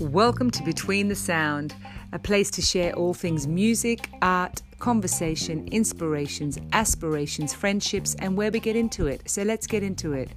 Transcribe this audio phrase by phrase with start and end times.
[0.00, 1.74] Welcome to Between the Sound,
[2.12, 8.58] a place to share all things music, art, conversation, inspirations, aspirations, friendships, and where we
[8.58, 9.22] get into it.
[9.30, 10.30] So let's get into it.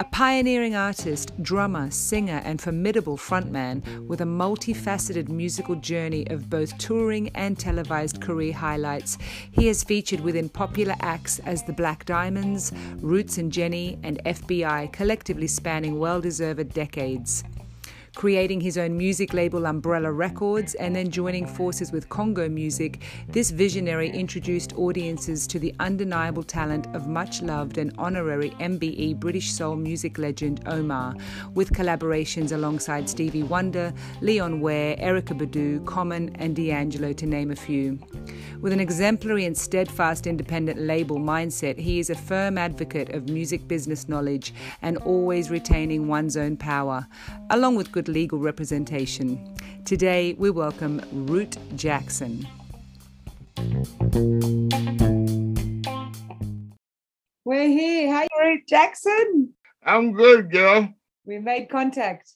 [0.00, 6.76] A pioneering artist, drummer, singer, and formidable frontman with a multifaceted musical journey of both
[6.78, 9.18] touring and televised career highlights,
[9.52, 14.92] he has featured within popular acts as the Black Diamonds, Roots and Jenny, and FBI,
[14.92, 17.44] collectively spanning well deserved decades
[18.14, 23.50] creating his own music label Umbrella Records, and then joining forces with Congo Music, this
[23.50, 29.74] visionary introduced audiences to the undeniable talent of much loved and honorary MBE British soul
[29.74, 31.16] music legend Omar,
[31.54, 37.56] with collaborations alongside Stevie Wonder, Leon Ware, Erykah Badu, Common, and D'Angelo, to name a
[37.56, 37.98] few.
[38.60, 43.66] With an exemplary and steadfast independent label mindset, he is a firm advocate of music
[43.68, 47.06] business knowledge and always retaining one's own power,
[47.50, 49.56] along with good legal representation.
[49.84, 52.46] Today, we welcome Root Jackson.
[57.44, 58.12] We're here.
[58.12, 59.52] Hi, Root Jackson.
[59.84, 60.88] I'm good, girl.
[61.24, 62.32] We made contact.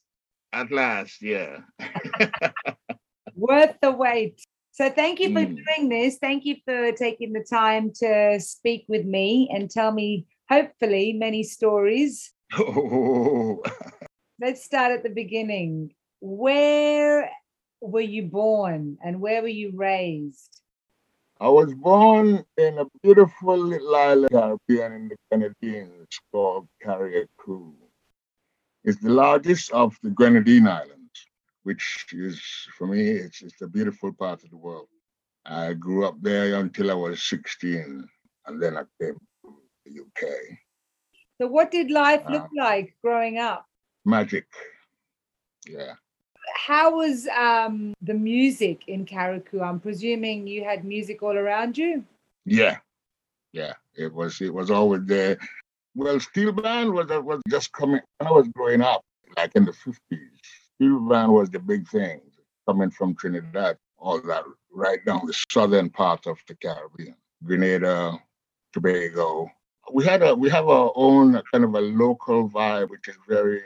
[0.52, 1.60] At last, yeah.
[3.34, 4.40] Worth the wait.
[4.72, 5.58] So thank you for mm.
[5.66, 6.18] doing this.
[6.18, 11.42] Thank you for taking the time to speak with me and tell me, hopefully, many
[11.42, 12.32] stories.
[12.56, 13.62] Oh.
[14.40, 15.94] Let's start at the beginning.
[16.20, 17.30] Where
[17.80, 20.62] were you born and where were you raised?
[21.40, 27.74] I was born in a beautiful little island Caribbean in the Grenadines called Carriacou.
[28.84, 30.98] It's the largest of the Grenadine Islands
[31.68, 32.40] which is
[32.78, 34.88] for me, it's it's a beautiful part of the world.
[35.44, 38.08] I grew up there until I was 16,
[38.46, 39.48] and then I came to
[39.84, 40.22] the UK.
[41.38, 43.67] So, what did life look um, like growing up?
[44.08, 44.46] Magic.
[45.68, 45.92] Yeah.
[46.66, 49.62] How was um, the music in Carriacou?
[49.62, 52.04] I'm presuming you had music all around you.
[52.46, 52.78] Yeah,
[53.52, 53.74] yeah.
[53.94, 55.36] It was it was always there.
[55.94, 59.04] Well, steel band was was just coming when I was growing up,
[59.36, 60.18] like in the 50s
[60.74, 62.20] Steel band was the big thing
[62.66, 68.16] coming from Trinidad, all that right down the southern part of the Caribbean, Grenada,
[68.72, 69.50] Tobago.
[69.92, 73.62] We had a we have our own kind of a local vibe, which is very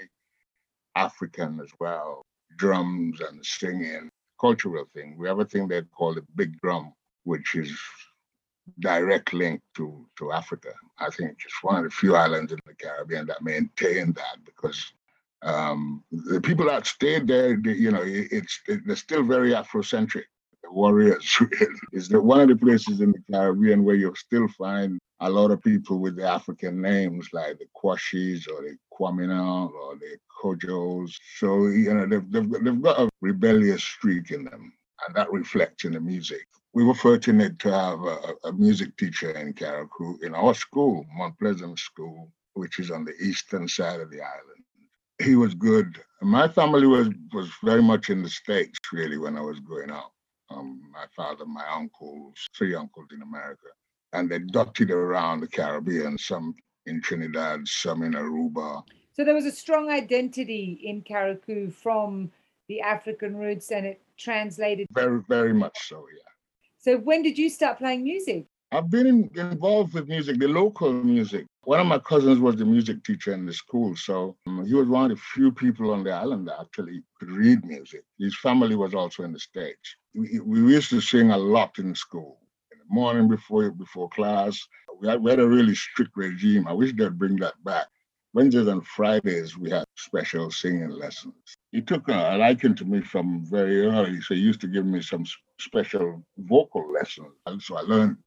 [0.97, 2.23] African as well.
[2.57, 4.11] Drums and singing,
[4.41, 5.17] cultural thing.
[5.19, 6.93] We have a thing they call the big drum,
[7.25, 7.73] which is
[8.81, 10.73] direct link to to Africa.
[10.99, 14.93] I think it's one of the few islands in the Caribbean that maintain that because
[15.43, 20.25] um, the people that stayed there, they, you know, it's they're still very Afrocentric.
[20.63, 21.39] The Warriors
[21.93, 25.63] is one of the places in the Caribbean where you'll still find a lot of
[25.63, 31.13] people with the African names like the Kwashis or the Kwamina or the Kojos.
[31.39, 34.73] So you know they've, they've, they've got a rebellious streak in them,
[35.07, 36.47] and that reflects in the music.
[36.75, 41.39] We were fortunate to have a, a music teacher in Carriacou in our school, Mount
[41.39, 44.65] Pleasant School, which is on the eastern side of the island
[45.23, 46.01] he was good.
[46.21, 50.13] My family was was very much in the states really when I was growing up.
[50.51, 53.69] Um, my father, my uncles, three uncles in America,
[54.13, 56.19] and they dotted around the Caribbean.
[56.19, 56.55] Some
[56.87, 58.83] in Trinidad, some in Aruba.
[59.13, 62.31] So there was a strong identity in Carriacou from
[62.69, 64.87] the African roots, and it translated.
[64.93, 66.07] Very, very much so.
[66.15, 66.31] Yeah.
[66.79, 68.47] So when did you start playing music?
[68.73, 71.47] I've been in, involved with music, the local music.
[71.65, 74.89] One of my cousins was the music teacher in the school, so um, he was
[74.89, 78.03] one of the few people on the island that actually could read music.
[78.19, 79.97] His family was also in the States.
[80.15, 82.39] We, we used to sing a lot in school.
[82.93, 84.69] Morning before before class,
[85.01, 86.69] we had, we had a really strict regime.
[86.69, 87.87] I wish they'd bring that back.
[88.35, 91.35] Wednesdays and Fridays, we had special singing lessons.
[91.71, 95.03] He took a liking to me from very early, so he used to give me
[95.03, 95.25] some
[95.59, 97.33] special vocal lessons.
[97.47, 98.19] And so I learned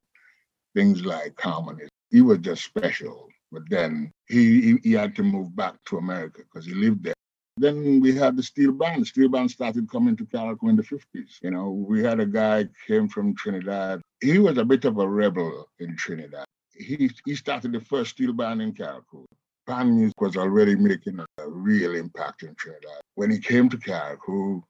[0.75, 1.87] things like harmony.
[2.11, 3.27] He was just special.
[3.51, 7.14] But then he, he, he had to move back to America because he lived there.
[7.57, 9.07] Then we had the steel band.
[9.07, 11.39] Steel band started coming to Carriacou in the 50s.
[11.41, 14.01] You know, we had a guy came from Trinidad.
[14.21, 16.45] He was a bit of a rebel in Trinidad.
[16.73, 19.25] He, he started the first steel band in Carriacou.
[19.65, 23.01] Band music was already making a, real impact in Trinidad.
[23.15, 24.61] When he came to Carriacou,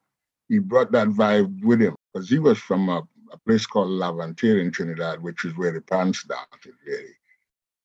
[0.48, 3.02] he brought that vibe with him because he was from a
[3.32, 7.14] a place called Laventille in Trinidad, which is where the band started, really.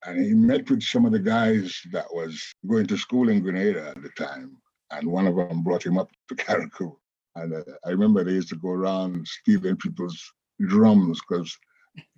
[0.04, 3.88] And he met with some of the guys that was going to school in Grenada
[3.88, 4.56] at the time.
[4.90, 6.96] And one of them brought him up to Carriacou.
[7.36, 10.20] And uh, I remember they used to go around stealing people's
[10.60, 11.56] drums because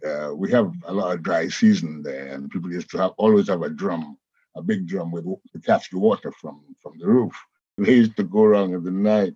[0.07, 3.49] uh, we have a lot of dry season there, and people used to have always
[3.49, 4.19] have a drum
[4.57, 7.35] a big drum with to catch the water from from the roof.
[7.79, 9.35] They used to go around in the night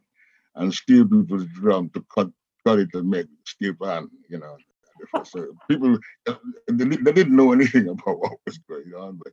[0.57, 2.31] and steal people's drum to cut
[2.67, 4.11] cut it and make steel pan.
[4.29, 4.57] You know,
[5.25, 5.99] so people
[6.69, 9.33] they, didn't know anything about what was going on, but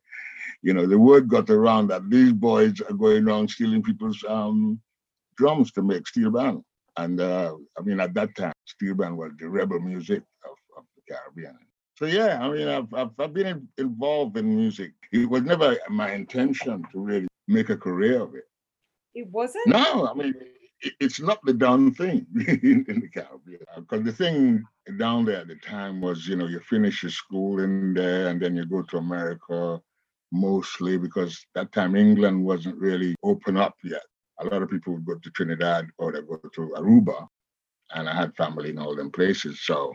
[0.62, 4.80] you know the word got around that these boys are going around stealing people's um,
[5.38, 6.64] drums to make steel band.
[6.98, 10.84] And uh, I mean, at that time, steel band was the rebel music of, of
[10.96, 11.58] the Caribbean.
[11.98, 14.94] So yeah, I mean, I've, I've, I've been involved in music.
[15.12, 18.46] It was never my intention to really make a career of it.
[19.16, 19.68] It wasn't.
[19.68, 20.34] No, I mean,
[21.00, 23.60] it's not the done thing in, in the Caribbean.
[23.76, 24.64] Uh, because the thing
[24.98, 28.42] down there at the time was, you know, you finish your school in there and
[28.42, 29.82] then you go to America
[30.32, 34.02] mostly because that time England wasn't really open up yet.
[34.40, 37.28] A lot of people would go to Trinidad or they go to Aruba,
[37.92, 39.62] and I had family in all them places.
[39.64, 39.94] So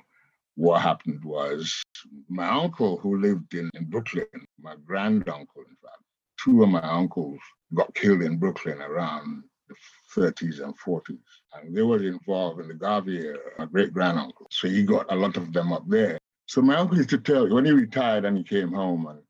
[0.55, 1.83] what happened was
[2.29, 4.27] my uncle who lived in, in Brooklyn,
[4.61, 6.03] my granduncle, in fact,
[6.43, 7.41] two of my uncles
[7.75, 11.19] got killed in Brooklyn around the 30s and 40s.
[11.55, 14.47] And they were involved in the Garvey era, my great granduncle.
[14.51, 16.19] So he got a lot of them up there.
[16.47, 19.21] So my uncle used to tell, you when he retired and he came home and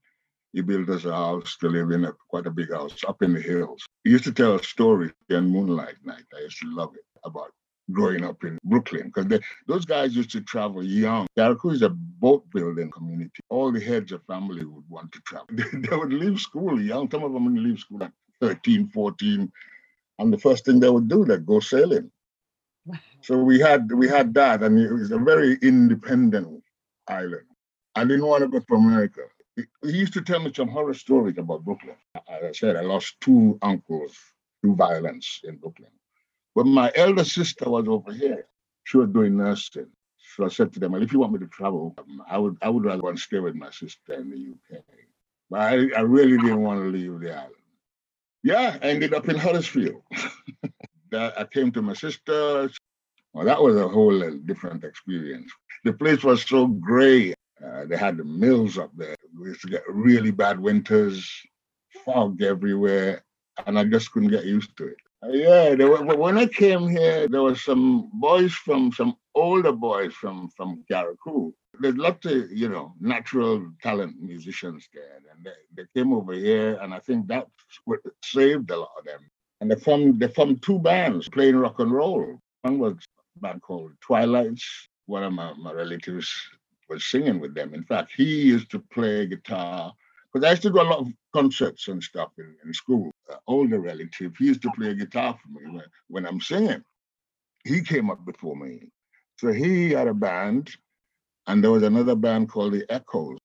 [0.53, 3.35] he built us a house to live in, a, quite a big house up in
[3.35, 3.87] the hills.
[4.05, 6.25] He used to tell a story on Moonlight Night.
[6.37, 7.53] I used to love it about
[7.93, 11.27] growing up in Brooklyn because those guys used to travel young.
[11.37, 13.41] Carriacou is a boat building community.
[13.49, 15.47] All the heads of family would want to travel.
[15.53, 17.11] They, they would leave school young.
[17.11, 19.51] Some of them would leave school at 13, 14.
[20.19, 22.11] And the first thing they would do, they'd go sailing.
[22.87, 22.99] Wow.
[23.23, 26.63] So we had we had that, and it was a very independent
[27.07, 27.47] island.
[27.95, 29.23] I didn't want to go to America.
[29.57, 31.97] He used to tell me some horror stories about Brooklyn.
[32.15, 34.17] As I said, I lost two uncles
[34.61, 35.91] through violence in Brooklyn.
[36.55, 38.47] But my elder sister was over here.
[38.85, 39.89] She was doing nursing.
[40.37, 42.57] So I said to them, well, if you want me to travel, um, I would
[42.63, 44.83] I would rather want to stay with my sister in the UK.
[45.51, 47.55] But I, I really didn't want to leave the island.
[48.43, 50.03] Yeah, I ended up in Huddersfield.
[51.13, 52.71] I came to my sister.
[53.33, 55.51] Well, that was a whole different experience.
[55.85, 57.35] The place was so gray.
[57.65, 59.17] Uh, they had the mills up there.
[59.39, 61.29] We used to get really bad winters,
[62.05, 63.25] fog everywhere,
[63.67, 64.97] and I just couldn't get used to it.
[65.27, 70.49] Yeah, were, when I came here, there were some boys from some older boys from
[70.57, 71.53] from Carriacou.
[71.81, 76.79] There's lots of you know natural talent musicians there, and they, they came over here,
[76.81, 77.49] and I think that
[78.25, 79.21] saved a lot of them.
[79.61, 82.39] And they formed they formed two bands playing rock and roll.
[82.63, 82.95] One was
[83.37, 84.89] a band called Twilights.
[85.07, 86.31] One of my, my relatives
[86.89, 87.75] was singing with them.
[87.75, 89.93] In fact, he used to play guitar
[90.33, 93.11] because I used to do a lot of concerts and stuff in, in school.
[93.31, 96.83] Uh, older relative, he used to play guitar for me when, when I'm singing.
[97.65, 98.91] He came up before me.
[99.39, 100.71] So he had a band,
[101.47, 103.39] and there was another band called the Echoes.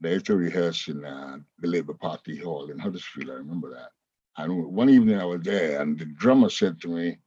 [0.00, 3.30] They used to rehearse in uh, the Labour Party Hall in Huddersfield.
[3.30, 3.90] I remember that.
[4.36, 7.18] And one evening I was there, and the drummer said to me,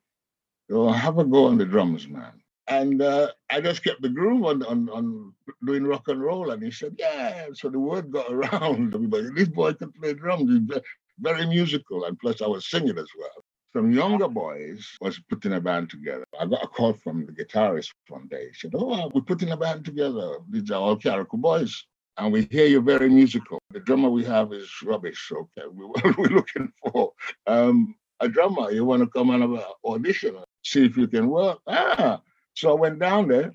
[0.70, 4.44] "Oh, have a go on the drums, man." And uh, I just kept the groove
[4.44, 5.34] on, on, on
[5.66, 6.52] doing rock and roll.
[6.52, 7.48] And he said, yeah.
[7.54, 9.30] So the word got around everybody.
[9.34, 10.52] This boy could play drums.
[10.52, 10.82] He's
[11.20, 12.06] very musical.
[12.06, 13.44] And plus I was singing as well.
[13.74, 16.26] Some younger boys was putting a band together.
[16.40, 18.48] I got a call from the guitarist one day.
[18.48, 20.38] He said, oh, we're putting a band together.
[20.50, 21.86] These are all Carriacou boys.
[22.18, 23.60] And we hear you're very musical.
[23.72, 25.32] The drummer we have is rubbish.
[25.32, 25.86] Okay, we,
[26.18, 27.14] we're looking for
[27.46, 28.72] um, a drummer.
[28.72, 31.60] You want to come and have an audition, see if you can work.
[31.68, 32.22] Ah,
[32.58, 33.54] so I went down there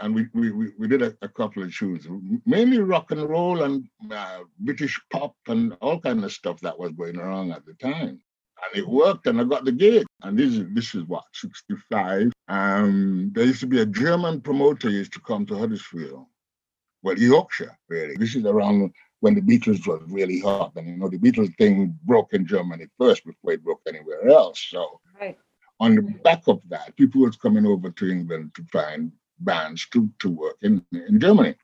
[0.00, 2.06] and we, we, we, did a, a, couple of shows,
[2.46, 6.92] mainly rock and roll and uh, British pop and all kind of stuff that was
[6.92, 8.18] going around at the time.
[8.64, 10.06] And it worked and I got the gig.
[10.22, 12.32] And this is, this is what, 65.
[12.48, 16.24] Um, there used to be a German promoter used to come to Huddersfield.
[17.02, 18.16] Well, Yorkshire, really.
[18.16, 20.72] This is around when the Beatles was really hot.
[20.76, 24.66] And, you know, the Beatles thing broke in Germany first before it broke anywhere else.
[24.70, 25.36] So right
[25.80, 30.10] on the back of that, people was coming over to England to find bands to,
[30.18, 31.54] to work in, in Germany.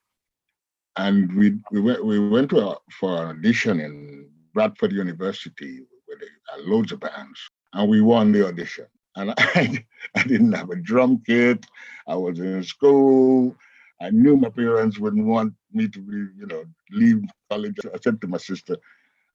[0.96, 6.18] And we we went we went to a, for an audition in Bradford University where
[6.20, 7.40] they had loads of bands,
[7.72, 8.86] and we won the audition.
[9.16, 11.66] And I I didn't have a drum kit.
[12.06, 13.56] I was in school.
[14.00, 17.76] I knew my parents wouldn't want me to be, you know, leave college.
[17.92, 18.76] I said to my sister,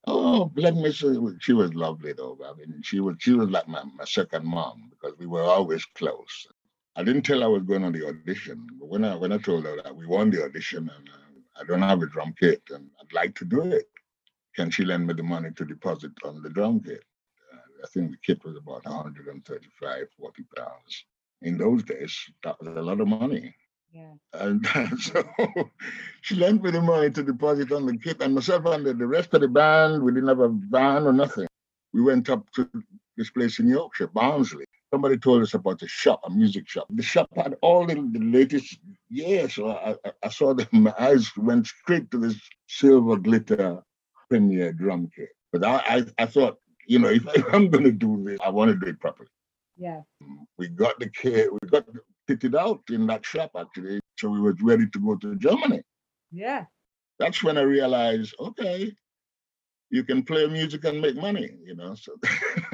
[0.07, 2.37] Oh, me say, she was lovely though.
[2.45, 5.85] I mean, she was she was like my, my second mom because we were always
[5.85, 6.47] close.
[6.95, 9.37] I didn't tell her I was going on the audition, but when I when I
[9.37, 12.61] told her that we won the audition and uh, I don't have a drum kit
[12.69, 13.89] and I'd like to do it,
[14.55, 17.03] can she lend me the money to deposit on the drum kit?
[17.53, 21.05] Uh, I think the kit was about 135, 40 pounds.
[21.41, 23.55] In those days, that was a lot of money.
[23.91, 24.13] Yeah.
[24.33, 24.65] And
[24.99, 25.23] so
[26.21, 29.07] she lent me the money to deposit on the kit, and myself and the, the
[29.07, 31.47] rest of the band, we didn't have a van or nothing.
[31.93, 32.69] We went up to
[33.17, 34.65] this place in Yorkshire, Barnsley.
[34.93, 36.87] Somebody told us about a shop, a music shop.
[36.89, 38.79] The shop had all the, the latest,
[39.09, 39.47] yeah.
[39.47, 43.83] So I, I, I saw them, my eyes went straight to this silver glitter
[44.29, 45.29] Premier drum kit.
[45.51, 48.49] But I, I, I thought, you know, if, if I'm going to do this, I
[48.49, 49.29] want to do it properly.
[49.77, 50.01] Yeah.
[50.57, 51.85] We got the kit, we got
[52.29, 53.99] kitted out in that shop actually.
[54.17, 55.81] So we were ready to go to Germany.
[56.31, 56.65] Yeah.
[57.17, 58.93] That's when I realized, okay,
[59.89, 61.95] you can play music and make money, you know.
[61.95, 62.15] So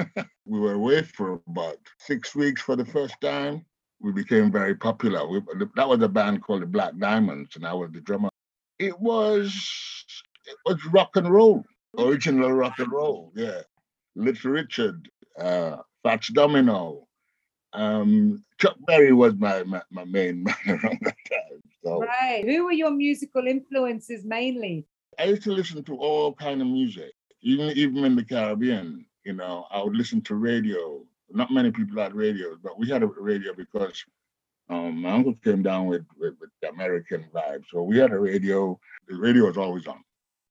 [0.45, 3.65] we were away for about six weeks for the first time.
[4.01, 5.27] We became very popular.
[5.27, 5.41] We,
[5.75, 8.29] that was a band called the Black Diamonds, and I was the drummer.
[8.77, 9.53] It was
[10.45, 11.63] it was rock and roll,
[11.97, 13.62] original rock and roll, yeah.
[14.15, 15.09] Little Richard,
[15.39, 17.07] uh, Fats Domino,
[17.75, 21.62] um, Chuck Berry was my, my, my main man around that time.
[21.84, 22.01] So.
[22.01, 22.44] Right.
[22.46, 24.86] Who were your musical influences mainly?
[25.20, 29.05] I used to listen to all kind of music, even even in the Caribbean.
[29.24, 31.01] You know, I would listen to radio.
[31.29, 34.03] Not many people had radios, but we had a radio because
[34.70, 37.63] um, my uncle came down with, with, with the American vibe.
[37.70, 38.79] So we had a radio.
[39.08, 40.03] The radio was always on.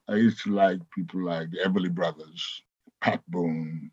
[0.08, 2.62] I used to like people like the Everly Brothers,
[3.00, 3.90] Pat Boone,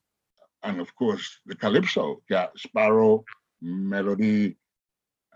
[0.63, 3.23] and of course the Calypso, yeah, Sparrow,
[3.61, 4.57] Melody.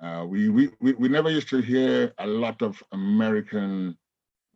[0.01, 3.97] Uh, we, we we we never used to hear a lot of American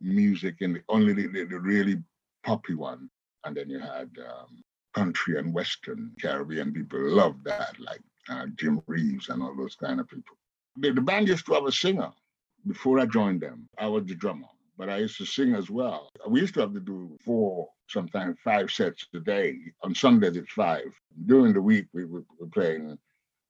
[0.00, 2.02] music in the only the, the, the really
[2.44, 3.08] poppy one,
[3.44, 4.62] and then you had um,
[4.94, 10.00] country and western Caribbean people loved that, like uh, Jim Reeves and all those kind
[10.00, 10.36] of people.
[10.76, 12.10] The, the band used to have a singer
[12.66, 13.68] before I joined them.
[13.78, 14.48] I was the drummer,
[14.80, 16.08] but I used to sing as well.
[16.26, 19.58] We used to have to do four, sometimes five sets a day.
[19.82, 20.90] On Sundays, it's five.
[21.26, 22.96] During the week, we were, playing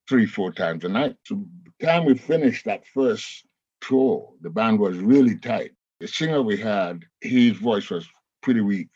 [0.08, 1.14] three, four times a night.
[1.25, 1.46] So
[1.78, 3.46] the time we finished that first
[3.80, 5.70] tour, the band was really tight.
[6.00, 8.08] The singer we had, his voice was
[8.42, 8.88] pretty weak.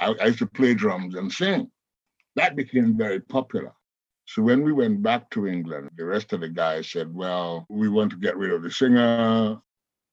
[0.00, 1.70] I, I used to play drums and sing.
[2.36, 3.74] That became very popular.
[4.24, 7.90] So when we went back to England, the rest of the guys said, well, we
[7.90, 9.60] want to get rid of the singer.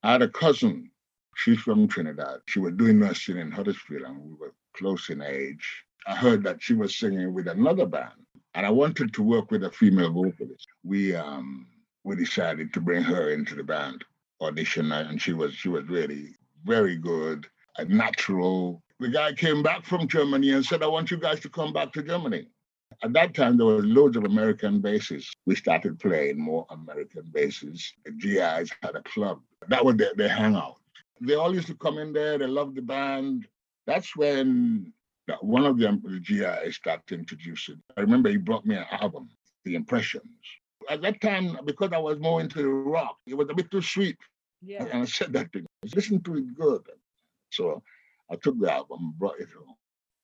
[0.04, 0.91] I had a cousin.
[1.36, 2.40] She's from Trinidad.
[2.48, 5.84] She was doing nursing in Huddersfield and we were close in age.
[6.08, 9.64] I heard that she was singing with another band and I wanted to work with
[9.64, 10.68] a female vocalist.
[10.84, 11.68] We um
[12.04, 14.04] we decided to bring her into the band
[14.42, 16.36] audition and she was she was really
[16.66, 17.48] very good,
[17.78, 18.82] a natural.
[19.00, 21.92] The guy came back from Germany and said, I want you guys to come back
[21.94, 22.48] to Germany.
[23.04, 25.32] At that time, there were loads of American bases.
[25.46, 27.94] We started playing more American bases.
[28.06, 29.40] The GIs had a club.
[29.70, 30.76] That was their, their hangout.
[31.22, 32.38] They all used to come in there.
[32.38, 33.48] They loved the band.
[33.86, 34.92] That's when
[35.42, 37.82] one of them, the GIs, started introducing.
[37.96, 39.30] I remember he brought me an album,
[39.64, 40.26] The Impressions.
[40.90, 44.18] At that time, because I was more into rock, it was a bit too sweet.
[44.64, 44.84] Yeah.
[44.84, 45.68] And I said that to him.
[45.96, 46.82] Listen to it good.
[47.52, 47.84] So
[48.32, 49.76] I took the album, brought it home.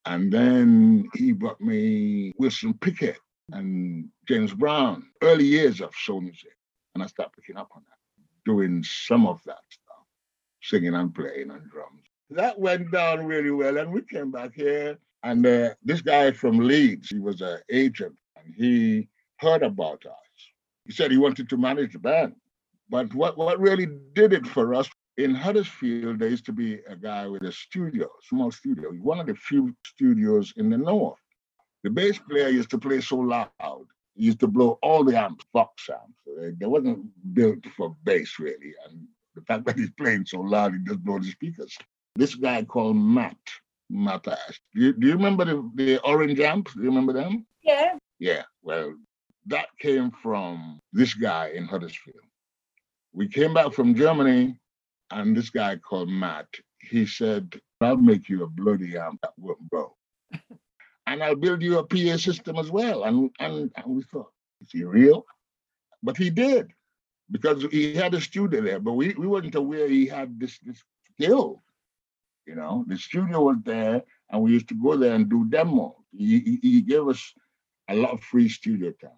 [0.06, 3.20] And then he brought me Wilson Pickett
[3.52, 6.56] and James Brown, early years of soul music.
[6.96, 9.60] And I started picking up on that, doing some of that
[10.68, 12.04] singing and playing on drums.
[12.30, 13.78] That went down really well.
[13.78, 14.98] And we came back here.
[15.24, 20.40] And uh, this guy from Leeds, he was an agent, and he heard about us.
[20.86, 22.36] He said he wanted to manage the band.
[22.90, 26.96] But what, what really did it for us in Huddersfield, there used to be a
[26.96, 31.20] guy with a studio, small studio, one of the few studios in the north.
[31.84, 35.46] The bass player used to play so loud, he used to blow all the amps,
[35.54, 36.58] box amps.
[36.60, 38.74] They wasn't built for bass really.
[38.88, 41.78] And the fact that he's playing so loud, he just blows the speakers.
[42.16, 43.38] This guy called Matt,
[43.92, 44.60] Matash.
[44.74, 46.74] Do you, do you remember the, the orange amps?
[46.74, 47.46] Do you remember them?
[47.64, 47.94] Yeah.
[48.20, 48.44] Yeah.
[48.64, 48.96] Well,
[49.46, 52.24] that came from this guy in Huddersfield.
[53.14, 54.60] We came back from Germany,
[55.12, 56.48] and this guy called Matt,
[56.82, 59.96] he said, I'll make you a bloody amp that won't blow.
[61.08, 63.04] and I'll build you a PA system as well.
[63.04, 65.26] And, and, and we thought, is he real?
[66.02, 66.72] But he did,
[67.30, 70.82] because he had a studio there, but we, we weren't aware he had this, this
[71.14, 71.62] skill.
[72.46, 75.94] You know, the studio was there, and we used to go there and do demos.
[76.16, 77.34] He, he, gave us
[77.90, 79.12] a lot of free studio time.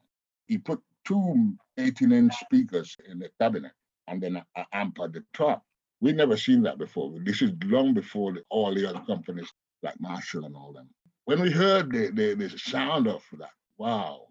[0.48, 3.72] He put two 18 inch speakers in the cabinet
[4.08, 5.64] and then an amp at the top.
[6.02, 7.14] We'd never seen that before.
[7.24, 9.52] This is long before the, all the other companies
[9.84, 10.90] like Marshall and all them.
[11.26, 14.29] When we heard the, the, the sound of that, wow.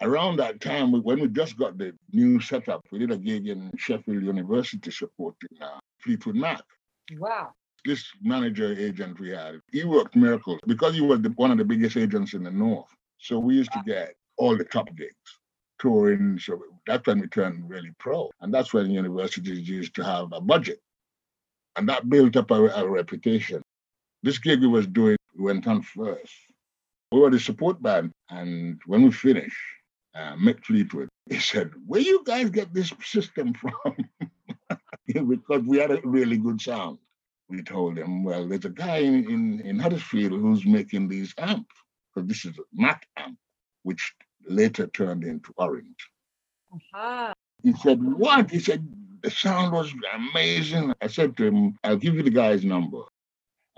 [0.00, 3.70] Around that time, when we just got the new setup, we did a gig in
[3.76, 6.62] Sheffield University supporting uh, Fleetwood Mac.
[7.18, 7.52] Wow.
[7.84, 11.64] This manager agent we had, he worked miracles because he was the, one of the
[11.64, 12.88] biggest agents in the North.
[13.18, 15.14] So we used to get all the top gigs.
[15.78, 16.38] touring.
[16.38, 18.30] So that's when we turned really pro.
[18.40, 20.80] And that's when universities used to have a budget.
[21.76, 23.62] And that built up our, our reputation.
[24.22, 26.34] This gig we was doing we went on first.
[27.12, 28.12] We were the support band.
[28.30, 29.56] And when we finished,
[30.14, 33.96] uh, Mick Fleetwood, he said, Where you guys get this system from?
[35.28, 36.98] because we had a really good sound.
[37.48, 41.74] We told him, Well, there's a guy in, in, in Huddersfield who's making these amps.
[42.14, 43.38] Because this is a Mac amp,
[43.82, 44.14] which
[44.46, 46.10] later turned into Orange.
[46.72, 47.32] Uh-huh.
[47.62, 48.50] He said, What?
[48.50, 48.86] He said,
[49.22, 50.94] The sound was amazing.
[51.00, 53.02] I said to him, I'll give you the guy's number.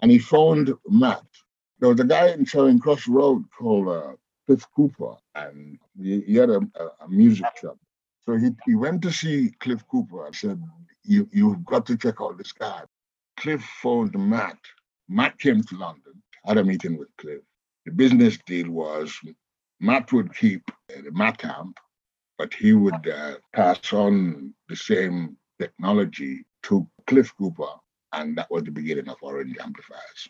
[0.02, 1.24] And he phoned Matt.
[1.78, 4.12] There was a guy in Charing Cross Road called uh,
[4.50, 7.78] Cliff Cooper, and he, he had a, a, music shop.
[8.26, 10.60] So he, he went to see Cliff Cooper and said,
[11.04, 12.82] you, You've got to check out this guy.
[13.36, 14.58] Cliff phoned Matt.
[15.08, 17.42] Matt came to London, had a meeting with Cliff.
[17.86, 19.16] The business deal was
[19.78, 21.74] Matt would keep the Matamp,
[22.36, 27.72] but he would uh, pass on the same technology to Cliff Cooper,
[28.14, 30.28] and that was the beginning of Orange amplifiers.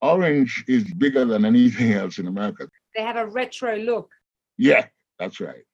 [0.00, 2.66] Orange is bigger than anything else in America.
[2.94, 4.10] They have a retro look.
[4.58, 4.86] Yeah,
[5.18, 5.64] that's right.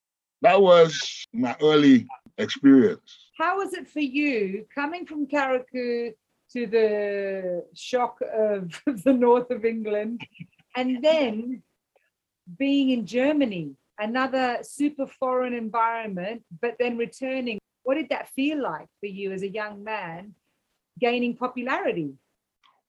[0.42, 2.06] That was my early
[2.38, 3.18] experience.
[3.36, 6.12] How was it for you coming from Carriacou
[6.52, 10.22] to the shock of the north of England
[10.76, 11.62] and then
[12.56, 17.58] being in Germany, another super foreign environment, but then returning?
[17.82, 20.34] What did that feel like for you as a young man
[21.00, 22.14] gaining popularity?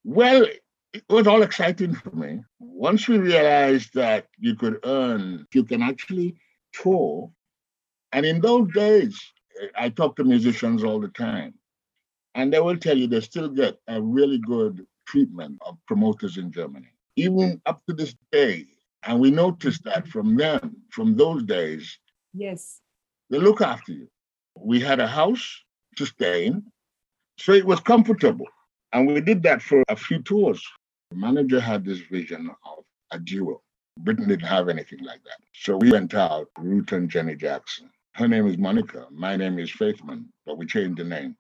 [0.03, 0.45] Well,
[0.93, 2.41] it was all exciting for me.
[2.59, 6.35] Once we realized that you could earn, you can actually
[6.73, 7.31] tour.
[8.11, 9.19] And in those days,
[9.75, 11.53] I talk to musicians all the time,
[12.33, 16.51] and they will tell you they still get a really good treatment of promoters in
[16.51, 18.65] Germany, even up to this day.
[19.03, 21.99] And we noticed that from them, from those days.
[22.33, 22.81] Yes.
[23.29, 24.07] They look after you.
[24.57, 25.63] We had a house
[25.97, 26.63] to stay in,
[27.37, 28.47] so it was comfortable.
[28.93, 30.65] And we did that for a few tours.
[31.11, 33.61] The manager had this vision of a duo.
[33.99, 35.39] Britain didn't have anything like that.
[35.53, 37.89] So we went out, Root and Jenny Jackson.
[38.13, 39.07] Her name is Monica.
[39.11, 41.35] My name is Faithman, but we changed the name.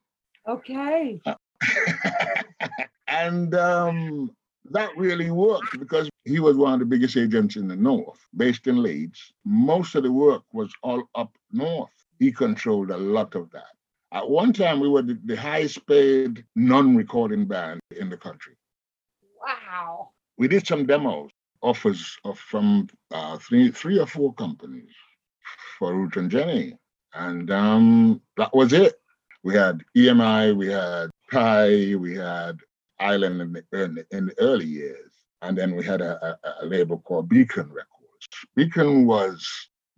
[0.47, 1.21] Okay.
[3.07, 4.31] and um,
[4.71, 8.67] that really worked because he was one of the biggest agents in the north, based
[8.67, 9.33] in Leeds.
[9.45, 11.89] Most of the work was all up north.
[12.19, 13.73] He controlled a lot of that.
[14.11, 18.55] At one time, we were the, the highest paid non recording band in the country.
[19.45, 20.09] Wow.
[20.37, 21.29] We did some demos,
[21.61, 24.93] offers of, from uh, three, three or four companies
[25.77, 26.75] for Root and Jenny.
[27.13, 28.99] And um, that was it.
[29.43, 32.59] We had EMI, we had Pye, we had
[32.99, 35.11] Island in the, in the, in the early years.
[35.41, 38.27] And then we had a, a, a, label called Beacon Records.
[38.55, 39.47] Beacon was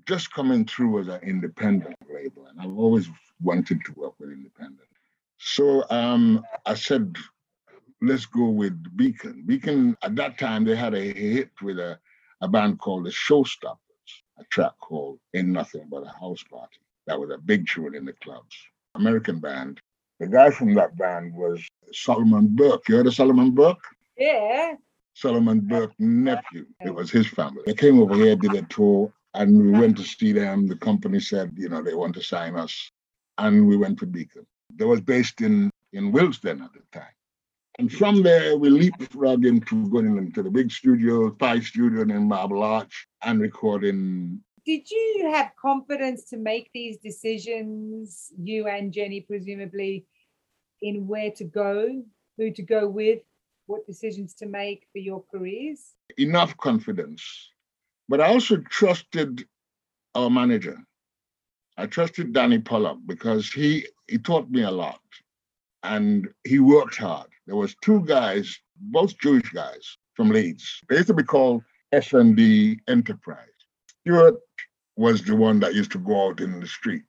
[0.06, 2.46] just coming through as an independent label.
[2.48, 3.10] And I've always
[3.42, 4.88] wanted to work with independent.
[5.38, 7.16] So um, I said,
[8.02, 9.44] let's go with Beacon.
[9.46, 12.00] Beacon, at that time, they had a hit with a,
[12.42, 13.78] a band called the Showstoppers,
[14.40, 16.80] a track called Ain't Nothing But a House Party.
[17.08, 18.56] That was a big tune in the clubs.
[18.96, 19.80] American band.
[20.20, 22.88] The guy from that band was Solomon Burke.
[22.88, 23.84] You heard of Solomon Burke?
[24.18, 24.76] Yeah.
[25.14, 26.66] Solomon Burke nephew.
[26.82, 27.64] It was his family.
[27.66, 30.68] They came over here, did a tour, and we went to see them.
[30.68, 32.92] The company said, you know, they want to sign us.
[33.42, 34.46] And we went to Beacon.
[34.76, 37.16] They was based in, in Willesden at the time.
[37.80, 42.62] And from there, we leapfrogged into going into the big studio, Pye Studio in Marble
[42.62, 44.40] Arch, and recording.
[44.64, 50.06] Did you have confidence to make these decisions, you and Jenny, presumably,
[50.84, 52.04] in where to go,
[52.38, 53.22] who to go with,
[53.66, 55.96] what decisions to make for your careers?
[56.18, 57.24] Enough confidence.
[58.08, 59.48] But I also trusted
[60.14, 60.78] our manager.
[61.78, 65.00] I trusted Danny Pollock because he he taught me a lot
[65.84, 67.28] and he worked hard.
[67.48, 70.82] There was two guys, both Jewish guys from Leeds.
[70.90, 73.48] They used to be called S&D Enterprise.
[74.02, 74.36] Stuart
[74.96, 77.04] was the one that used to go out in the street.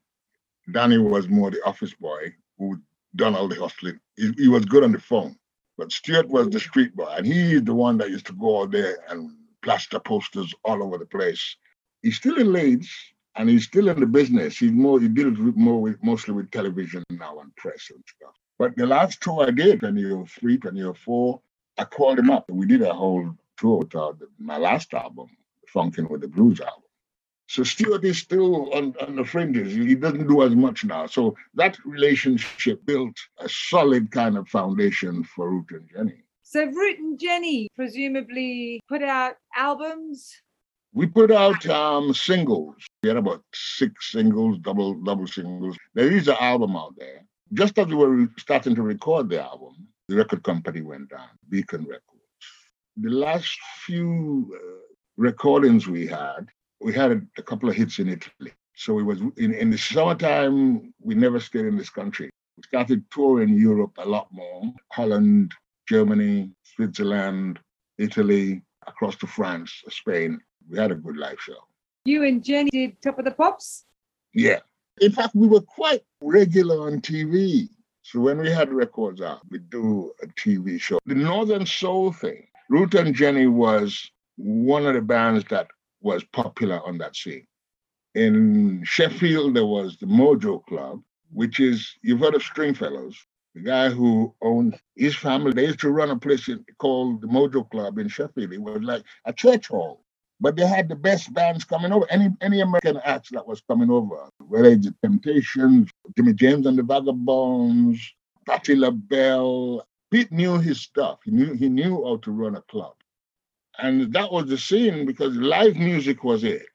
[0.70, 2.80] Danny was more the office boy who
[3.16, 3.98] done all the hustling.
[4.16, 5.36] He, he was good on the phone,
[5.76, 8.70] but Stuart was the street boy, and he's the one that used to go out
[8.70, 9.30] there and
[9.62, 11.56] plaster posters all over the place.
[12.02, 12.90] He's still in Leeds,
[13.36, 14.58] and he's still in the business.
[14.58, 18.34] He's more he deals with more with mostly with television now and press and stuff.
[18.58, 21.40] But the last tour I did, 2003, 2004,
[21.78, 22.48] I called him up.
[22.50, 25.28] We did a whole tour with uh, my last album,
[25.74, 26.82] Funkin' with the Blues album.
[27.48, 29.74] So Stuart is still on, on the fringes.
[29.74, 31.06] He doesn't do as much now.
[31.06, 36.22] So that relationship built a solid kind of foundation for Root and Jenny.
[36.42, 40.34] So Root and Jenny presumably put out albums
[40.94, 42.74] We put out um, singles.
[43.02, 45.76] We had about six singles, double double singles.
[45.94, 47.24] There is an album out there.
[47.54, 51.84] Just as we were starting to record the album, the record company went down, Beacon
[51.84, 52.20] Records.
[52.96, 56.48] The last few uh, recordings we had,
[56.80, 58.52] we had a, couple of hits in Italy.
[58.74, 62.30] So it was in, in the summertime, we never stayed in this country.
[62.56, 65.52] We started touring Europe a lot more Holland,
[65.88, 67.58] Germany, Switzerland,
[67.98, 70.40] Italy, across to France, Spain.
[70.70, 71.56] We had a good live show.
[72.04, 73.84] You and Jenny did Top of the Pops?
[74.34, 74.60] Yeah.
[75.00, 77.68] In fact, we were quite regular on TV.
[78.02, 80.98] So when we had records out, we'd do a TV show.
[81.06, 85.68] The Northern Soul thing, Root and Jenny was one of the bands that
[86.00, 87.46] was popular on that scene.
[88.14, 91.00] In Sheffield, there was the Mojo Club,
[91.32, 93.16] which is, you've heard of Stringfellows,
[93.54, 95.52] the guy who owns his family.
[95.52, 96.48] They used to run a place
[96.78, 98.52] called the Mojo Club in Sheffield.
[98.52, 100.04] It was like a church hall,
[100.42, 102.04] but they had the best bands coming over.
[102.10, 106.76] Any any American acts that was coming over, whether it's the Temptations, Jimmy James and
[106.76, 107.98] the Vagabonds,
[108.46, 109.86] Patti LaBelle.
[110.10, 111.20] Pete knew his stuff.
[111.24, 112.94] He knew he knew how to run a club,
[113.78, 116.66] and that was the scene because live music was it.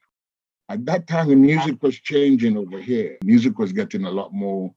[0.69, 3.17] At that time, the music was changing over here.
[3.23, 4.73] Music was getting a lot more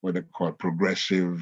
[0.00, 1.40] what they call progressive,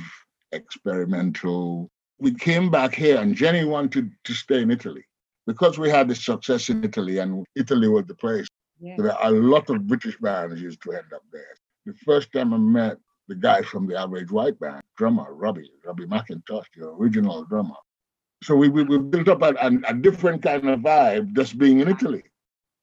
[0.53, 1.91] experimental.
[2.19, 5.05] We came back here, and Jenny wanted to stay in Italy
[5.47, 8.47] because we had the success in Italy, and Italy was the place.
[8.81, 8.97] Yeah.
[8.99, 11.55] There are a lot of British bands used to end up there.
[11.87, 16.07] The first time I met the guy from the Average White Band, drummer Robbie, Robbie
[16.07, 17.77] McIntosh, the original drummer.
[18.43, 21.81] So we, we, we built up a, a, a different kind of vibe just being
[21.81, 22.23] in Italy.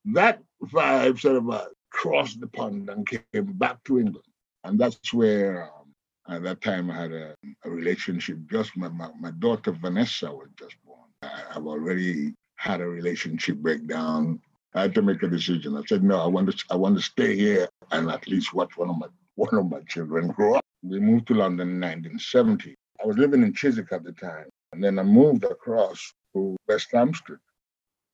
[0.06, 4.26] That vibe sort of uh, crossed the pond and came back to England.
[4.64, 5.94] And that's where, um,
[6.28, 8.40] at that time, I had a, a relationship.
[8.50, 11.10] Just my, my, my, daughter Vanessa was just born.
[11.22, 14.42] I, I've already had a relationship breakdown.
[14.74, 15.78] I had to make a decision.
[15.78, 18.76] I said, no, I want to, I want to stay here and at least watch
[18.78, 20.66] one of my one of my children grow up.
[20.84, 22.76] We moved to London in 1970.
[23.02, 26.90] I was living in Chiswick at the time, and then I moved across to West
[26.92, 27.38] Hampstead,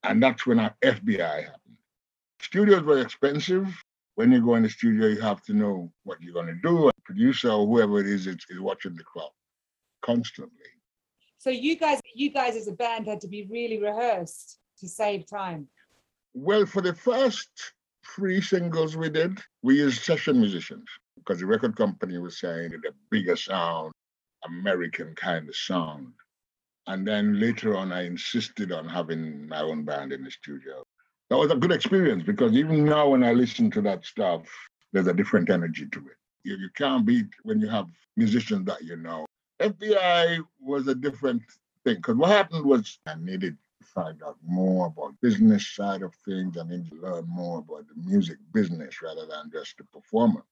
[0.04, 1.78] and that's when our FBI happened.
[2.41, 3.67] Studios were expensive.
[4.15, 6.89] When you go in the studio, you have to know what you're going to do.
[6.89, 9.32] A producer or whoever it is, is, is watching the clock
[10.02, 10.65] constantly.
[11.39, 15.25] So you guys, you guys as a band had to be really rehearsed to save
[15.28, 15.67] time.
[16.34, 17.49] Well, for the first
[18.06, 22.93] three singles we did, we used session musicians because the record company was saying the
[23.10, 23.91] bigger sound,
[24.45, 26.13] American kind of sound.
[26.88, 30.84] And then later on, I insisted on having my own band in the studio
[31.30, 34.41] that was a good experience because even now when I listen to that stuff,
[34.91, 36.17] there's a different energy to it.
[36.43, 37.86] You, you can't beat when you have
[38.17, 39.25] musicians that you know.
[39.60, 41.41] FBI was a different
[41.84, 46.13] thing because what happened was I needed to find out more about business side of
[46.26, 46.58] things.
[46.58, 50.43] I needed to learn more about the music business rather than just the performer.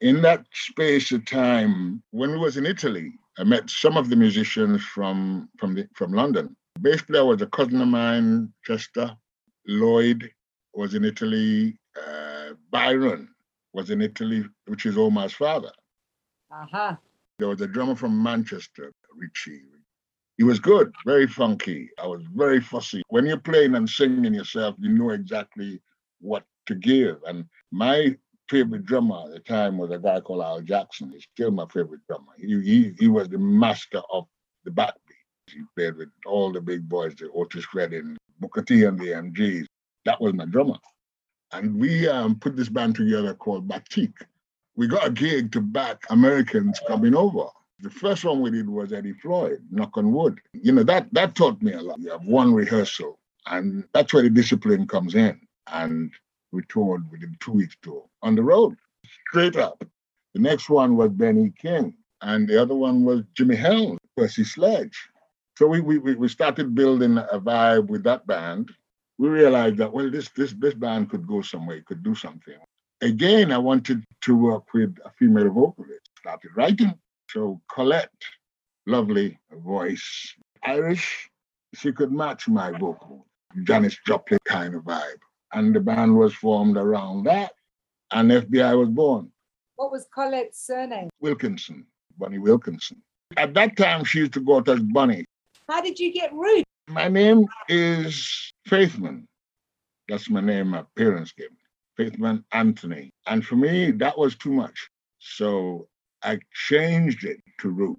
[0.00, 4.16] In that space of time, when we was in Italy, I met some of the
[4.16, 6.56] musicians from from the, from London.
[6.80, 9.14] Bass player was a cousin of mine, Chester,
[9.66, 10.30] Lloyd
[10.74, 11.78] was in Italy.
[11.96, 13.28] Uh, Byron
[13.72, 15.72] was in Italy, which is Omar's father.
[16.50, 16.96] Uh-huh.
[17.40, 19.62] There was a drummer from Manchester, Richie.
[20.36, 21.88] He was good, very funky.
[21.98, 23.02] I was very fussy.
[23.08, 25.80] When you're playing and singing yourself, you know exactly
[26.20, 27.16] what to give.
[27.26, 28.14] And my
[28.50, 31.12] favorite drummer at the time was a guy called Al Jackson.
[31.12, 32.32] He's still my favorite drummer.
[32.36, 34.26] He, he, he was the master of
[34.64, 34.92] the backbeat.
[35.46, 39.64] He played with all the big boys, the Otis Redding, Booker T and the MGs.
[40.04, 40.76] That was my drummer.
[41.52, 44.12] And we um, put this band together called Batik.
[44.80, 47.48] We got a gig to back Americans coming over.
[47.80, 50.40] The first one we did was Eddie Floyd, Knock on Wood.
[50.54, 52.00] You know, that that taught me a lot.
[52.00, 55.38] You have one rehearsal, and that's where the discipline comes in.
[55.66, 56.10] And
[56.50, 58.74] we toured, within two weeks tour on the road,
[59.28, 59.84] straight up.
[60.32, 64.98] The next one was Benny King, and the other one was Jimmy Helms, Percy Sledge.
[65.58, 68.70] So we, we, we started building a vibe with that band.
[69.18, 72.56] We realized that, well, this, this, this band could go somewhere, could do something.
[73.02, 76.10] Again, I wanted to work with a female vocalist.
[76.18, 76.94] Started writing.
[77.30, 78.10] So Colette,
[78.86, 80.34] lovely voice,
[80.64, 81.30] Irish,
[81.74, 83.26] she could match my vocal,
[83.62, 85.20] Janis Joplin kind of vibe.
[85.52, 87.52] And the band was formed around that,
[88.12, 89.30] and FBI was born.
[89.76, 91.08] What was Colette's surname?
[91.20, 91.86] Wilkinson,
[92.18, 93.02] Bunny Wilkinson.
[93.36, 95.24] At that time, she used to go out as Bunny.
[95.68, 96.64] How did you get Root?
[96.88, 99.24] My name is Faithman.
[100.08, 101.59] That's my name my parents gave me.
[101.98, 103.12] Faithman Anthony.
[103.26, 104.88] And for me, that was too much.
[105.18, 105.88] So
[106.22, 107.98] I changed it to Root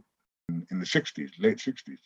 [0.49, 1.97] in, in the 60s, late 60s.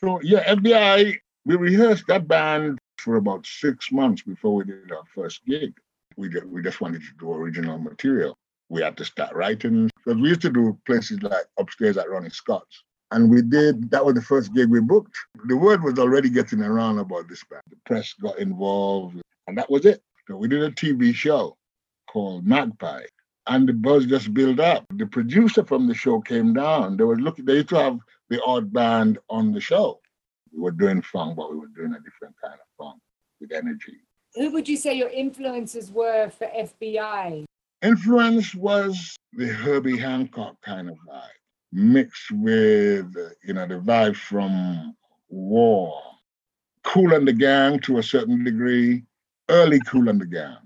[0.00, 5.04] So yeah, FBI, we rehearsed that band for about six months before we did our
[5.14, 5.72] first gig.
[6.16, 8.36] We, we just wanted to do original material.
[8.68, 12.30] We had to start writing because we used to do places like upstairs at Ronnie
[12.30, 12.84] Scott's.
[13.12, 15.16] And we did, that was the first gig we booked.
[15.46, 17.62] The word was already getting around about this band.
[17.68, 20.00] The press got involved, and that was it.
[20.30, 21.56] So we did a TV show
[22.06, 23.02] called Magpie,
[23.48, 24.84] and the buzz just built up.
[24.94, 26.96] The producer from the show came down.
[26.96, 30.00] They were looking, they used to have the odd band on the show.
[30.52, 33.02] We were doing funk, but we were doing a different kind of funk
[33.40, 33.96] with energy.
[34.36, 37.46] Who would you say your influences were for FBI?
[37.82, 41.26] Influence was the Herbie Hancock kind of vibe
[41.72, 43.12] mixed with,
[43.42, 44.94] you know, the vibe from
[45.28, 46.00] war.
[46.84, 49.02] Kool and the Gang to a certain degree,
[49.50, 50.58] early Kool the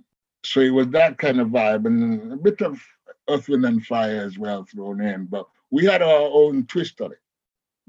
[0.45, 2.81] So it was that kind of vibe and a bit of
[3.29, 5.27] Earth, Wind and Fire as well thrown in.
[5.27, 7.21] But we had our own twist on it.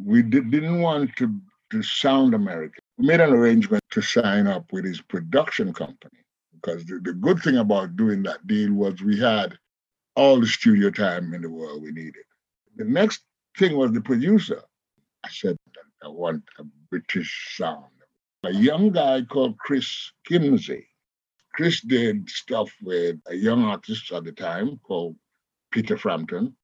[0.04, 1.34] We did, didn't want to,
[1.72, 2.82] to sound American.
[2.98, 6.20] We made an arrangement to sign up with his production company
[6.54, 9.58] because the, the good thing about doing that deal was we had
[10.16, 12.24] all the studio time in the world we needed.
[12.78, 13.22] The next
[13.58, 14.62] thing was the producer.
[15.24, 15.58] I said,
[16.04, 17.86] I want a British sound.
[18.46, 20.86] A young guy called Chris Kimsey.
[21.56, 25.16] Chris did stuff with a young artist at the time called
[25.72, 26.56] Peter Frampton.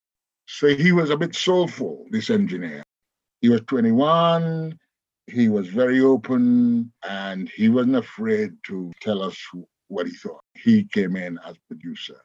[0.46, 2.84] So he was a bit soulful, this engineer.
[3.40, 4.78] He was 21,
[5.26, 9.38] he was very open, and he wasn't afraid to tell us
[9.88, 10.44] what he thought.
[10.54, 12.22] He came in as producer.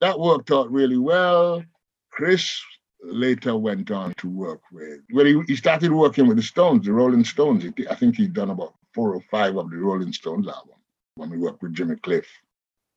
[0.00, 1.64] That worked out really well.
[2.12, 2.62] Chris
[3.02, 5.00] later went on to work with.
[5.12, 7.64] Well, he, he started working with the Stones, the Rolling Stones.
[7.90, 10.76] I think he'd done about four or five of the Rolling Stones album
[11.14, 12.26] when we worked with Jimmy Cliff,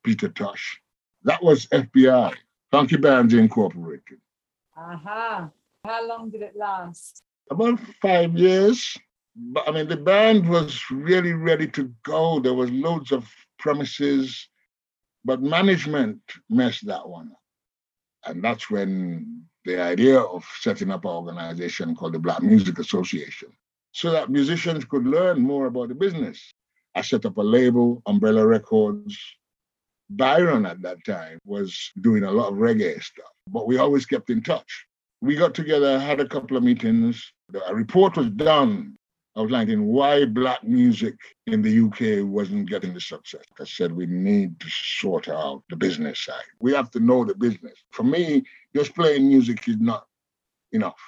[0.03, 0.79] Peter Tosh.
[1.23, 2.34] That was FBI,
[2.71, 4.19] Funky Bands Incorporated.
[4.77, 4.93] Aha.
[4.93, 5.47] Uh-huh.
[5.86, 7.23] How long did it last?
[7.51, 8.97] About five years.
[9.36, 12.39] But I mean, the band was really ready to go.
[12.39, 13.27] There was loads of
[13.60, 14.47] promises,
[15.25, 18.32] but management messed that one up.
[18.32, 23.49] And that's when the idea of setting up an organization called the Black Music Association
[23.93, 26.53] so that musicians could learn more about the business.
[26.95, 29.17] I set up a label, Umbrella Records.
[30.10, 34.29] Byron at that time was doing a lot of reggae stuff, but we always kept
[34.29, 34.86] in touch.
[35.21, 37.32] We got together, had a couple of meetings.
[37.67, 38.97] A report was done
[39.38, 41.15] outlining why black music
[41.47, 43.45] in the UK wasn't getting the success.
[43.60, 46.43] I said we need to sort out the business side.
[46.60, 47.84] We have to know the business.
[47.91, 48.43] For me,
[48.75, 50.06] just playing music is not
[50.71, 50.99] enough.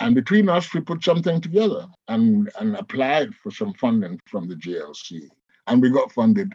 [0.00, 4.54] And between us, we put something together and, and applied for some funding from the
[4.54, 5.28] GLC.
[5.66, 6.52] And we got funded.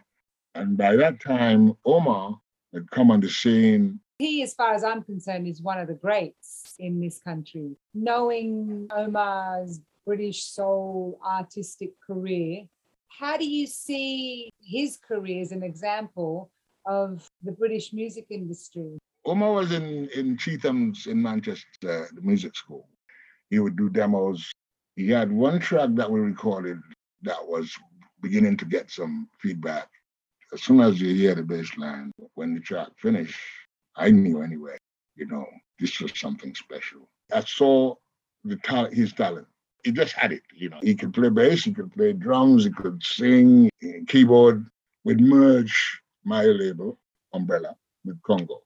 [0.54, 2.40] And by that time, Omar
[2.74, 4.00] had come on the scene.
[4.20, 7.76] He, as far as I'm concerned, is one of the greats in this country.
[7.94, 12.64] Knowing Omar's British soul artistic career.
[13.08, 16.50] How do you see his career as an example
[16.86, 18.98] of the British music industry?
[19.26, 22.88] Omar was in, in Chetham's in Manchester, the music school.
[23.52, 24.52] He would do demos.
[24.96, 26.80] He had one track that we recorded
[27.22, 27.72] that was
[28.22, 29.88] beginning to get some feedback.
[30.52, 33.40] As soon as you hear the bass line, when the track finished,
[33.96, 34.78] I knew anyway,
[35.16, 35.46] you know,
[35.80, 37.08] this was something special.
[37.32, 37.94] I saw
[38.44, 39.48] the talent, his talent
[39.84, 40.44] he just had it.
[40.54, 43.70] You know, he could play bass, he could play drums, he could sing,
[44.08, 44.66] keyboard.
[45.04, 47.00] We'd merge my label,
[47.34, 48.62] Umbrella, with Congo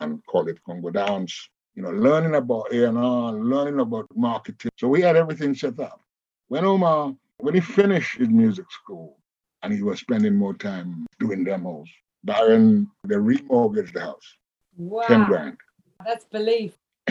[0.00, 1.48] and call it Congo Dance.
[1.76, 4.70] You know, learning about A&R, learning about marketing.
[4.78, 6.00] So we had everything set up.
[6.48, 9.18] When Omar, when he finished his music school
[9.62, 11.86] and he was spending more time doing demos,
[12.24, 14.36] Byron, they remortgaged the house.
[14.78, 15.06] Wow.
[15.06, 15.58] 10 grand.
[16.04, 16.72] That's belief.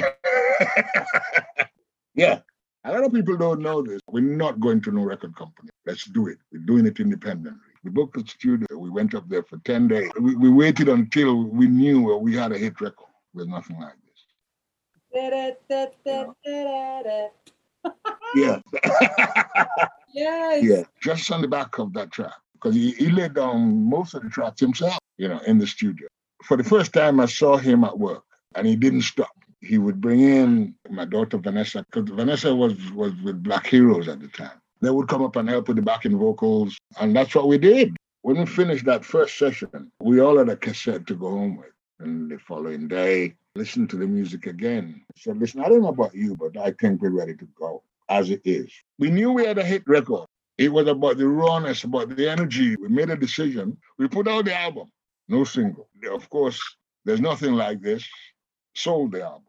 [2.16, 2.40] yeah.
[2.86, 4.00] A lot of people don't know this.
[4.10, 5.70] We're not going to no record company.
[5.86, 6.40] Let's do it.
[6.52, 7.60] We're doing it independently.
[7.84, 8.68] We booked a studio.
[8.78, 10.10] We went up there for 10 days.
[10.20, 13.94] We, we waited until we knew we had a hit record with nothing like.
[18.36, 18.60] Yeah.
[20.14, 20.64] yes.
[20.64, 20.84] Yeah.
[21.02, 22.34] Just on the back of that track.
[22.54, 26.08] Because he, he laid down most of the tracks himself, you know, in the studio.
[26.44, 28.24] For the first time, I saw him at work
[28.56, 29.32] and he didn't stop
[29.66, 34.20] he would bring in my daughter Vanessa, because Vanessa was was with Black Heroes at
[34.20, 34.60] the time.
[34.82, 37.96] They would come up and help with the backing vocals, and that's what we did.
[38.22, 41.72] When we finished that first session, we all had a cassette to go home with.
[42.00, 45.02] And the following day, listen to the music again.
[45.18, 48.30] Said, listen, I don't know about you, but I think we're ready to go as
[48.30, 48.72] it is.
[49.00, 50.28] We knew we had a hit record.
[50.58, 52.76] It was about the rawness, about the energy.
[52.78, 53.78] We made a decision.
[53.98, 54.92] We put out the album,
[55.28, 55.90] no single.
[56.10, 56.62] Of course,
[57.04, 58.08] there's nothing like this.
[58.74, 59.44] Sold the album.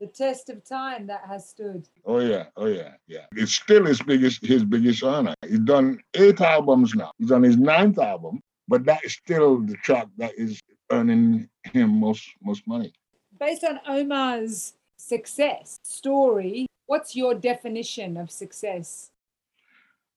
[0.00, 1.86] The test of time that has stood.
[2.06, 3.26] Oh yeah, oh yeah, yeah.
[3.36, 5.34] It's still his biggest his biggest honor.
[5.46, 7.12] He's done eight albums now.
[7.18, 11.90] He's on his ninth album, but that is still the track that is earning him
[11.90, 12.94] most most money.
[13.40, 19.12] Based on Omar's success story, what's your definition of success?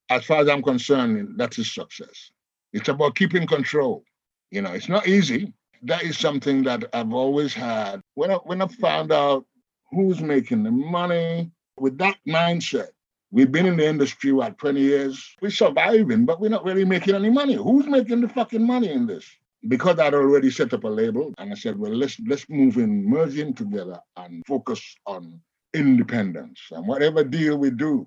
[0.09, 2.31] As far as I'm concerned, that is success.
[2.73, 4.03] It's about keeping control.
[4.51, 5.53] You know, it's not easy.
[5.83, 8.01] That is something that I've always had.
[8.15, 9.45] When I, when I found out
[9.89, 12.89] who's making the money, with that mindset,
[13.31, 15.33] we've been in the industry, what, 20 years?
[15.41, 17.53] We're surviving, but we're not really making any money.
[17.53, 19.25] Who's making the fucking money in this?
[19.67, 23.06] Because I'd already set up a label, and I said, well, let's let's move in,
[23.06, 25.39] merge in together and focus on
[25.73, 26.60] independence.
[26.71, 28.06] And whatever deal we do,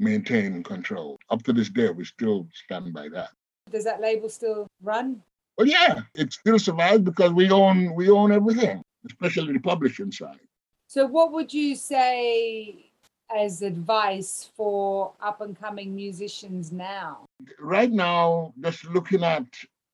[0.00, 1.18] maintain control.
[1.30, 3.30] Up to this day, we still stand by that.
[3.70, 5.22] Does that label still run?
[5.56, 10.40] Well, yeah, it still survives because we own we own everything, especially the publishing side.
[10.86, 12.90] So, what would you say
[13.34, 17.26] as advice for up and coming musicians now?
[17.60, 19.44] Right now, just looking at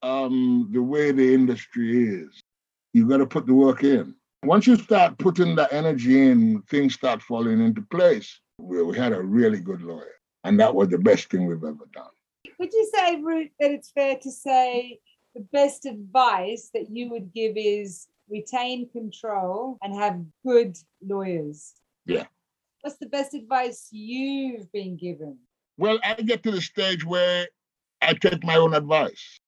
[0.01, 2.41] um, the way the industry is,
[2.93, 4.15] you got to put the work in.
[4.43, 8.39] Once you start putting the energy in, things start falling into place.
[8.59, 11.87] We, we had a really good lawyer, and that was the best thing we've ever
[11.93, 12.09] done.
[12.59, 14.99] Would you say, Root, that it's fair to say
[15.35, 21.73] the best advice that you would give is retain control and have good lawyers?
[22.05, 22.25] Yeah.
[22.81, 25.37] What's the best advice you've been given?
[25.77, 27.47] Well, I get to the stage where
[28.01, 29.39] I take my own advice.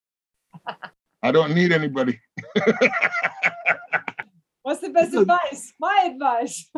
[1.21, 2.19] I don't need anybody.
[4.61, 5.73] What's the best advice?
[5.79, 6.71] My advice.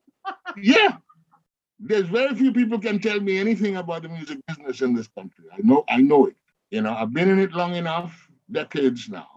[0.56, 0.96] yeah,
[1.78, 5.46] there's very few people can tell me anything about the music business in this country.
[5.52, 6.36] I know, I know it.
[6.70, 9.28] You know, I've been in it long enough, decades now,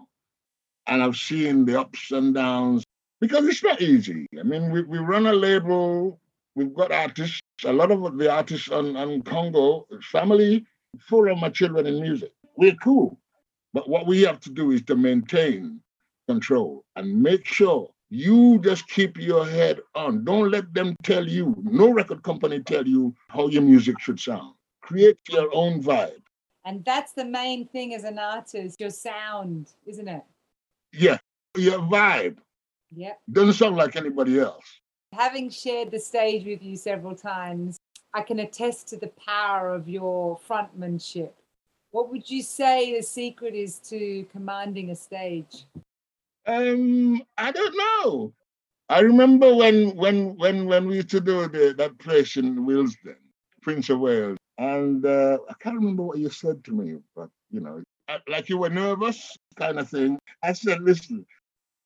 [0.86, 2.84] and I've seen the ups and downs
[3.20, 4.26] because it's not easy.
[4.38, 6.20] I mean, we, we run a label,
[6.54, 7.40] we've got artists.
[7.64, 10.66] A lot of the artists on, on Congo, family,
[11.00, 12.32] full of my children in music.
[12.56, 13.18] We're cool.
[13.72, 15.80] But what we have to do is to maintain
[16.28, 20.24] control and make sure you just keep your head on.
[20.24, 24.54] Don't let them tell you, no record company tell you how your music should sound.
[24.82, 26.22] Create your own vibe.
[26.64, 30.22] And that's the main thing as an artist, your sound, isn't it?
[30.92, 31.18] Yeah,
[31.56, 32.38] your vibe.
[32.94, 33.14] Yeah.
[33.30, 34.64] Doesn't sound like anybody else.
[35.12, 37.78] Having shared the stage with you several times,
[38.14, 41.30] I can attest to the power of your frontmanship.
[41.96, 45.64] What would you say the secret is to commanding a stage?
[46.46, 48.34] Um, I don't know.
[48.90, 53.16] I remember when when when when we used to do the, that place in Willesden,
[53.62, 57.60] Prince of Wales, and uh, I can't remember what you said to me, but you
[57.60, 57.82] know,
[58.28, 60.18] like you were nervous, kind of thing.
[60.42, 61.24] I said, listen,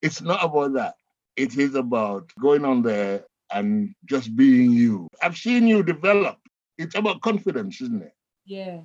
[0.01, 0.95] it's not about that.
[1.37, 5.07] It is about going on there and just being you.
[5.23, 6.37] I've seen you develop.
[6.77, 8.13] It's about confidence, isn't it?
[8.43, 8.81] Yeah.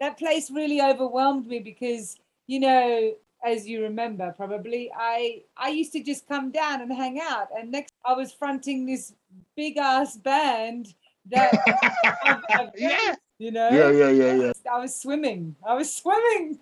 [0.00, 5.92] That place really overwhelmed me because, you know, as you remember probably i i used
[5.92, 7.48] to just come down and hang out.
[7.56, 9.14] And next i was fronting this
[9.56, 10.94] big ass band
[11.26, 11.52] that
[12.24, 13.14] I've, I've yeah.
[13.38, 13.68] you know?
[13.70, 14.52] Yeah yeah yeah yeah.
[14.72, 15.54] I was swimming.
[15.66, 16.58] I was swimming.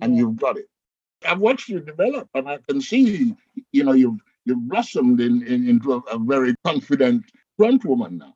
[0.00, 0.68] And you've got it.
[1.26, 3.36] I've watched you develop and i can see
[3.72, 7.24] you know you've you've blossomed in, in into a, a very confident
[7.56, 8.34] front woman now.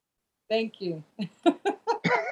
[0.48, 1.02] Thank you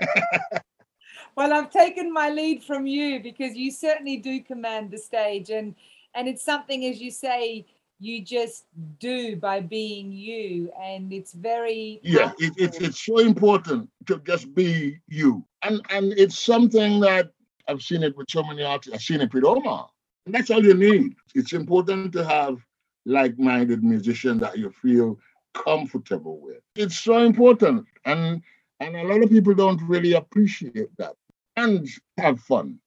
[1.37, 5.75] well, I've taken my lead from you because you certainly do command the stage, and
[6.15, 7.67] and it's something, as you say,
[7.99, 8.67] you just
[8.99, 12.33] do by being you, and it's very yeah.
[12.39, 17.31] It, it's it's so important to just be you, and and it's something that
[17.69, 18.95] I've seen it with so many artists.
[18.95, 19.89] I've seen it with Omar,
[20.27, 21.15] and that's all you need.
[21.35, 22.59] It's important to have
[23.07, 25.19] like-minded musicians that you feel
[25.53, 26.61] comfortable with.
[26.77, 28.43] It's so important, and
[28.81, 31.15] and a lot of people don't really appreciate that
[31.57, 31.89] and
[32.19, 32.79] have fun.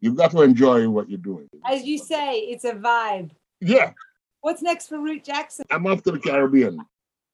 [0.00, 1.48] You've got to enjoy what you're doing.
[1.64, 3.30] As you say, it's a vibe.
[3.60, 3.92] Yeah.
[4.40, 5.64] What's next for Root Jackson?
[5.70, 6.78] I'm off to the Caribbean.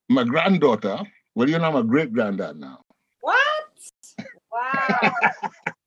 [0.08, 1.00] My granddaughter,
[1.34, 2.80] well, you know, I'm a great granddad now.
[3.20, 3.36] What?
[4.50, 5.12] Wow.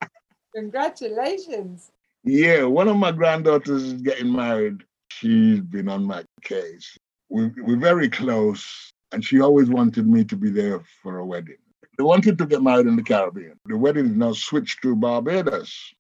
[0.55, 1.91] Congratulations.
[2.23, 4.83] Yeah, one of my granddaughters is getting married.
[5.09, 6.97] She's been on my case.
[7.29, 11.58] We, we're very close, and she always wanted me to be there for a wedding.
[11.98, 13.58] They wanted to get married in the Caribbean.
[13.65, 15.93] The wedding is now switched to Barbados.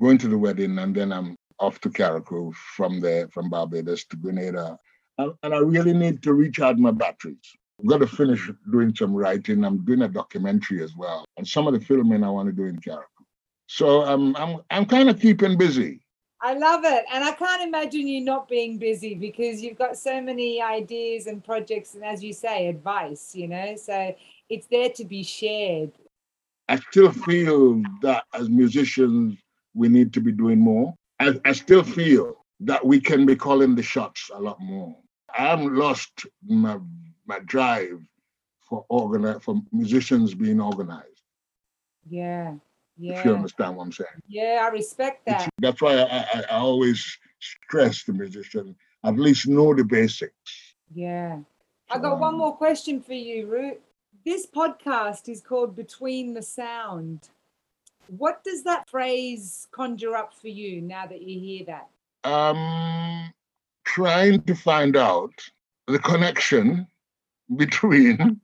[0.00, 4.16] Going to the wedding, and then I'm off to Carriacou from there, from Barbados to
[4.16, 4.78] Grenada.
[5.18, 7.36] And, and I really need to recharge my batteries.
[7.80, 9.64] I've got to finish doing some writing.
[9.64, 11.24] I'm doing a documentary as well.
[11.36, 13.04] And some of the filming I want to do in Carriacou.
[13.66, 16.00] So um, I'm I'm kind of keeping busy.
[16.40, 17.04] I love it.
[17.12, 21.42] And I can't imagine you not being busy because you've got so many ideas and
[21.42, 23.74] projects and as you say, advice, you know.
[23.76, 24.14] So
[24.48, 25.92] it's there to be shared.
[26.68, 29.38] I still feel that as musicians
[29.74, 30.94] we need to be doing more.
[31.20, 34.96] I, I still feel that we can be calling the shots a lot more.
[35.36, 36.78] I haven't lost my
[37.26, 38.00] my drive
[38.68, 41.22] for organize for musicians being organized.
[42.08, 42.54] Yeah.
[42.96, 43.18] Yeah.
[43.18, 44.08] If you understand what I'm saying.
[44.26, 45.42] Yeah, I respect that.
[45.42, 48.74] It's, that's why I, I, I always stress the musician
[49.04, 50.74] at least know the basics.
[50.92, 51.38] Yeah.
[51.90, 53.80] I got one um, more question for you, Root.
[54.24, 57.28] This podcast is called Between the Sound.
[58.08, 61.88] What does that phrase conjure up for you now that you hear that?
[62.28, 63.32] Um,
[63.84, 65.32] trying to find out
[65.86, 66.86] the connection
[67.56, 68.40] between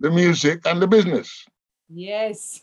[0.00, 1.44] the music and the business.
[1.88, 2.62] Yes.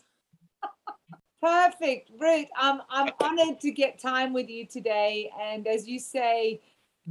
[1.42, 2.48] Perfect, Root.
[2.60, 5.30] Um, I'm honored to get time with you today.
[5.40, 6.60] And as you say,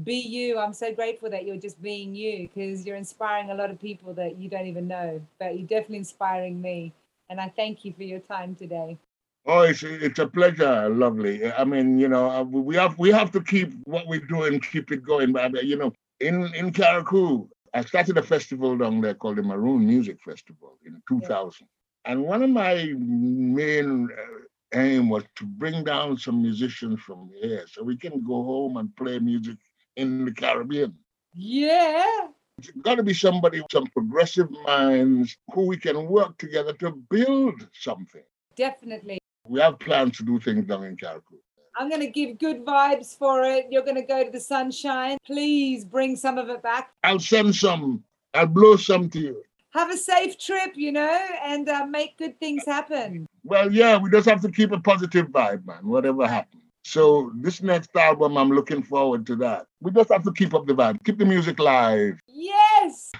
[0.04, 0.60] be you.
[0.60, 4.14] I'm so grateful that you're just being you because you're inspiring a lot of people
[4.14, 6.94] that you don't even know, but you're definitely inspiring me.
[7.30, 8.98] And I thank you for your time today.
[9.46, 11.50] Oh, it's it's a pleasure, lovely.
[11.52, 14.92] I mean, you know, uh, we have we have to keep what we're doing, keep
[14.92, 15.32] it going.
[15.32, 19.86] But you know, in in Carriacou, I started a festival down there called the Maroon
[19.88, 21.54] Music Festival in 2000.
[21.62, 22.12] Yeah.
[22.12, 27.66] And one of my main uh, aim was to bring down some musicians from here
[27.68, 29.58] so we can go home and play music
[29.98, 30.96] in the Caribbean.
[31.34, 32.28] Yeah.
[32.58, 36.92] It's got to be somebody with some progressive minds who we can work together to
[36.92, 38.24] build something.
[38.56, 39.20] Definitely
[39.50, 41.40] we have plans to do things down in Carriacou.
[41.80, 43.68] I'm going to give good vibes for it.
[43.70, 45.18] You're going to go to the sunshine.
[45.26, 46.92] Please bring some of it back.
[47.04, 48.04] I'll send some.
[48.34, 49.44] I'll blow some to you.
[49.72, 53.28] Have a safe trip, you know, and uh, make good things happen.
[53.44, 56.64] Well, yeah, we just have to keep a positive vibe, man, whatever happens.
[56.88, 59.66] So this next album, I'm looking forward to that.
[59.82, 62.18] We just have to keep up the vibe, keep the music live.
[62.30, 63.12] Yes.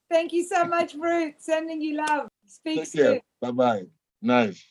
[0.10, 1.36] Thank you so much, Root.
[1.40, 2.30] Sending you love.
[2.48, 3.20] Speak Take soon.
[3.42, 3.84] Bye bye.
[4.22, 4.64] Nice.